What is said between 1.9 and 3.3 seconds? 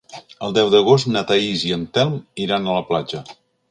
Telm iran a la platja.